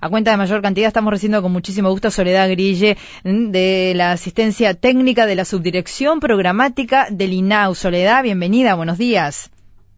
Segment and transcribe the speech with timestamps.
[0.00, 0.88] a cuenta de mayor cantidad.
[0.88, 6.20] Estamos recibiendo con muchísimo gusto a Soledad Grille de la asistencia técnica de la subdirección
[6.20, 7.74] programática del INAU.
[7.74, 9.50] Soledad, bienvenida, buenos días.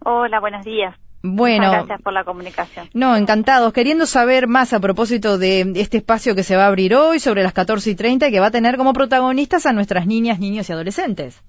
[0.00, 0.94] Hola, buenos días.
[1.26, 2.86] Bueno, gracias por la comunicación.
[2.92, 3.72] No, encantados.
[3.72, 7.42] Queriendo saber más a propósito de este espacio que se va a abrir hoy sobre
[7.42, 10.68] las 14 y 30 y que va a tener como protagonistas a nuestras niñas, niños
[10.68, 11.42] y adolescentes.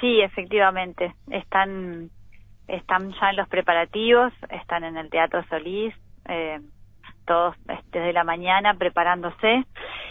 [0.00, 1.14] Sí, efectivamente.
[1.30, 2.08] Están,
[2.68, 5.94] están ya en los preparativos, están en el Teatro Solís,
[6.26, 6.60] eh,
[7.26, 7.54] todos
[7.92, 9.64] desde la mañana preparándose.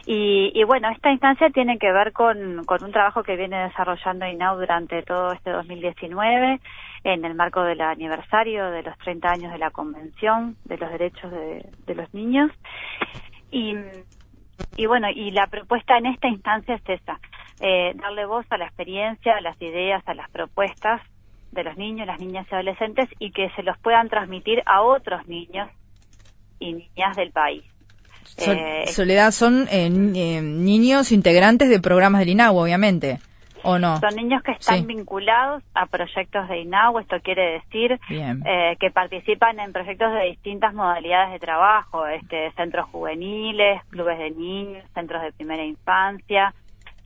[0.05, 4.27] Y, y, bueno, esta instancia tiene que ver con, con un trabajo que viene desarrollando
[4.27, 6.59] INAU durante todo este 2019
[7.03, 11.31] en el marco del aniversario de los 30 años de la Convención de los Derechos
[11.31, 12.51] de, los Niños.
[13.51, 13.75] Y,
[14.75, 17.19] y, bueno, y la propuesta en esta instancia es esa,
[17.61, 21.01] eh, darle voz a la experiencia, a las ideas, a las propuestas
[21.51, 25.25] de los niños, las niñas y adolescentes y que se los puedan transmitir a otros
[25.27, 25.69] niños
[26.59, 27.63] y niñas del país.
[28.37, 33.19] Eh, Soledad, son eh, niños integrantes de programas del INAU, obviamente.
[33.65, 39.59] Son niños que están vinculados a proyectos de INAU, esto quiere decir eh, que participan
[39.59, 45.31] en proyectos de distintas modalidades de trabajo, este, centros juveniles, clubes de niños, centros de
[45.31, 46.53] primera infancia,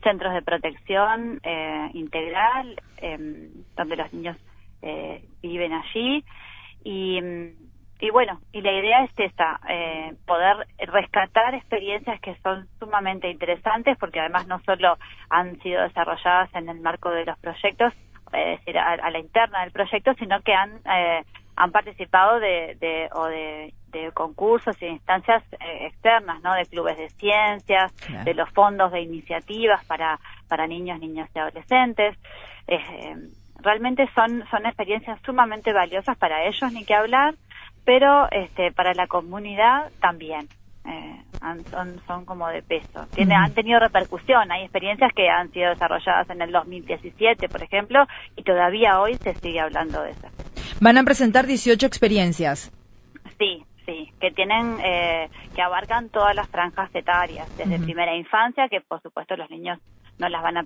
[0.04, 4.36] centros de protección eh, integral, em, donde los niños
[4.82, 6.26] eh, viven allí.
[6.84, 7.70] Y mm,
[8.02, 13.98] y bueno, y la idea es esta, eh, poder rescatar experiencias que son sumamente interesantes,
[13.98, 14.98] porque además no solo
[15.30, 17.94] han sido desarrolladas en el marco de los proyectos,
[18.32, 21.26] es decir, a, la interna del proyecto, sino que han, eh,
[21.58, 23.74] han participado de, de o de,
[24.14, 26.54] concursos e instancias eh, externas, ¿no?
[26.54, 27.92] De clubes de ciencias,
[28.24, 32.16] de los fondos de iniciativas para, para niños, niñas y adolescentes.
[33.62, 37.34] realmente son, son experiencias sumamente valiosas para ellos, ni que hablar,
[37.86, 40.48] pero este, para la comunidad también.
[40.86, 41.24] Eh,
[41.72, 43.08] son, son como de peso.
[43.14, 44.52] Tiene, Han tenido repercusión.
[44.52, 49.36] Hay experiencias que han sido desarrolladas en el 2017, por ejemplo, y todavía hoy se
[49.36, 50.28] sigue hablando de eso.
[50.80, 52.72] Van a presentar 18 experiencias.
[53.38, 58.82] Sí, sí, que tienen, eh, que abarcan todas las franjas etarias, desde primera infancia, que
[58.82, 59.80] por supuesto los niños
[60.20, 60.64] no las van a,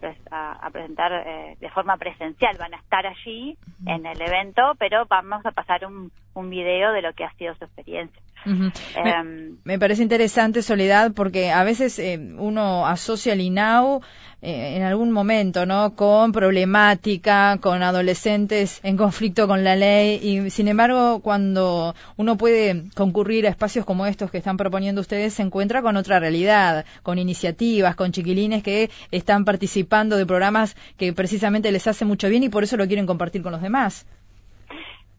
[0.71, 3.55] presentar eh, de forma presencial, van a estar allí
[3.85, 7.53] en el evento, pero vamos a pasar un, un video de lo que ha sido
[7.55, 8.21] su experiencia.
[8.45, 14.01] Em, me, parece interesante, Soledad, porque a veces eh, uno asocia el INAU
[14.41, 15.95] eh, en algún momento, ¿no?
[15.95, 22.89] Con problemática, con adolescentes en conflicto con la ley, y sin embargo, cuando uno puede
[22.93, 27.19] concurrir a espacios como estos que están proponiendo ustedes, se encuentra con otra realidad, con
[27.19, 32.49] iniciativas, con chiquilines que están participando de programas que precisamente les hace mucho bien y
[32.49, 34.05] por eso lo quieren compartir con los demás.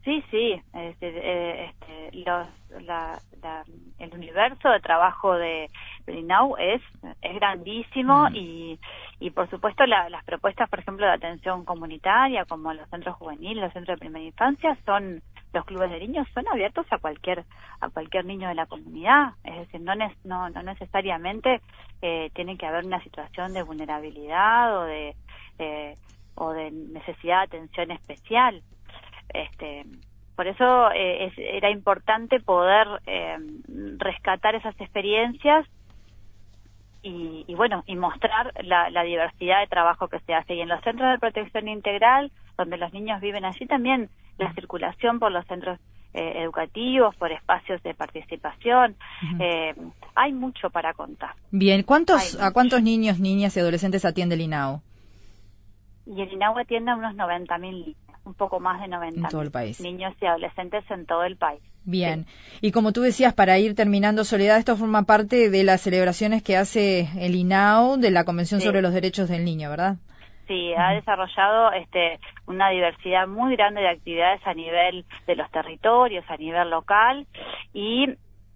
[0.03, 2.47] Sí, sí, este, eh, este, los,
[2.77, 5.69] el universo de trabajo de
[6.07, 6.81] INAU es,
[7.21, 8.35] es grandísimo mm.
[8.35, 8.79] y,
[9.19, 13.73] y por supuesto las propuestas, por ejemplo, de atención comunitaria, como los centros juveniles, los
[13.73, 15.21] centros de primera infancia, son
[15.53, 17.45] los clubes de niños son abiertos a cualquier
[17.79, 19.93] a cualquier niño de la comunidad, es decir, no
[20.25, 21.61] no, no necesariamente
[22.01, 25.15] eh, tiene que haber una situación de vulnerabilidad o de
[25.59, 25.93] eh,
[26.35, 28.61] o de necesidad de atención especial.
[29.29, 29.85] Este,
[30.35, 33.37] por eso eh, era importante poder eh,
[33.97, 35.65] rescatar esas experiencias
[37.07, 40.55] y, bueno, y mostrar la, diversidad de trabajo que se hace.
[40.55, 44.09] Y en los centros de protección integral, donde los niños viven allí, también
[44.39, 45.79] la circulación por los centros
[46.15, 48.95] eh, educativos, por espacios de participación.
[50.15, 51.35] hay mucho para contar.
[51.51, 54.81] Bien, ¿cuántos, ¿a cuántos niños, niñas y adolescentes atiende el INAO?
[56.07, 59.29] Y el INAO atiende a unos 90.000 niños un poco más de 90
[59.79, 61.61] niños y adolescentes en todo el país.
[61.83, 62.25] Bien,
[62.61, 66.57] y como tú decías, para ir terminando, Soledad, esto forma parte de las celebraciones que
[66.57, 69.97] hace el INAO de la Convención sobre los Derechos del Niño, ¿verdad?
[70.47, 76.25] Sí, ha desarrollado este, una diversidad muy grande de actividades a nivel de los territorios,
[76.27, 77.27] a nivel local,
[77.73, 78.09] y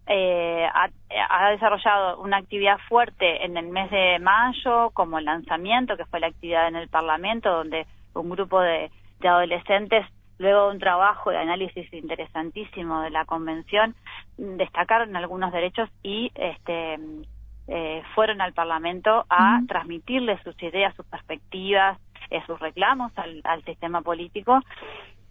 [0.08, 0.90] eh, ha,
[1.30, 6.20] ha, desarrollado una actividad fuerte en el mes de mayo, como el lanzamiento, que fue
[6.20, 8.90] la actividad en el Parlamento, donde un grupo de
[9.20, 10.06] de adolescentes,
[10.38, 13.96] luego de un trabajo de análisis interesantísimo de la convención,
[14.38, 16.98] destacaron algunos derechos y este,
[17.68, 22.00] eh, fueron al Parlamento a transmitirles sus ideas, sus perspectivas,
[22.30, 24.60] eh, sus reclamos al, sistema político.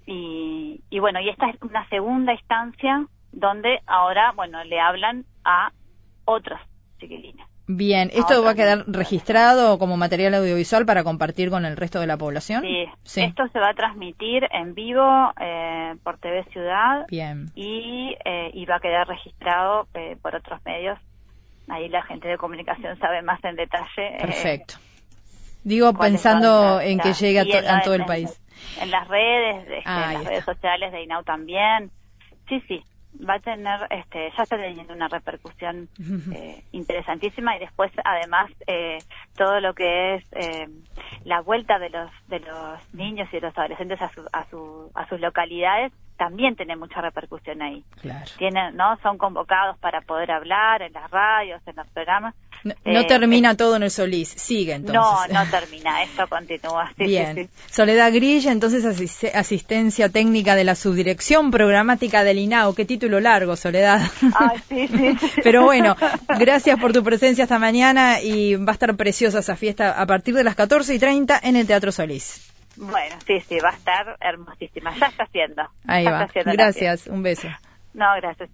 [0.07, 5.73] Y, y bueno, y esta es una segunda instancia donde ahora, bueno, le hablan a
[6.25, 6.61] otros
[6.99, 7.48] chiquilines.
[7.71, 12.07] Bien, ¿esto va a quedar registrado como material audiovisual para compartir con el resto de
[12.07, 12.65] la población?
[13.05, 15.05] Sí, esto se va a transmitir en vivo
[15.39, 17.51] eh, por TV Ciudad Bien.
[17.55, 20.99] Y, eh, y va a quedar registrado eh, por otros medios.
[21.69, 24.17] Ahí la gente de comunicación sabe más en detalle.
[24.19, 24.77] Perfecto.
[25.63, 28.41] Digo, pensando en que llegue a, todo el país.
[28.81, 31.91] En, las redes, este, en las redes sociales de INAU también.
[32.49, 32.83] Sí, sí,
[33.29, 35.89] va a tener, este, ya está teniendo una repercusión
[36.33, 38.99] eh, interesantísima y después además eh,
[39.37, 40.69] todo lo que es eh,
[41.25, 44.91] la vuelta de los de los niños y de los adolescentes a, su, a, su,
[44.95, 47.85] a sus localidades también tiene mucha repercusión ahí.
[48.01, 48.27] Claro.
[48.37, 48.97] Tienen, ¿no?
[49.03, 52.35] Son convocados para poder hablar en las radios, en los programas.
[52.65, 55.01] No, eh, termina todo en el Solís, sigue entonces.
[55.01, 56.93] No, no termina, esto continúa.
[56.97, 57.49] Bien.
[57.71, 58.85] Soledad Grilla, entonces
[59.35, 62.75] asistencia técnica de la subdirección programática del INAO.
[62.75, 64.01] Qué título largo, Soledad.
[64.35, 65.17] Ay, sí, sí.
[65.43, 65.97] Pero bueno,
[66.39, 70.35] gracias por tu presencia esta mañana y va a estar preciosa esa fiesta a partir
[70.35, 72.53] de las 14 y 30 en el Teatro Solís.
[72.77, 74.97] Bueno, sí, sí, va a estar hermosísima.
[74.97, 75.63] Ya está haciendo.
[75.87, 76.29] Ahí va.
[76.45, 77.49] Gracias, un beso.
[77.95, 78.51] No, gracias.